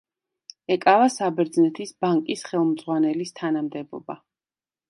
[0.75, 4.21] ეკავა საბერძნეთის ბანკის ხელმძღვანელის თანამდებობა.